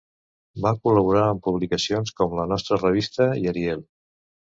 Va 0.65 0.69
col·laborar 0.85 1.25
amb 1.33 1.43
publicacions 1.47 2.13
com 2.21 2.33
La 2.39 2.45
Nostra 2.53 2.79
Revista 2.81 3.29
i 3.43 3.47
Ariel. 3.53 3.85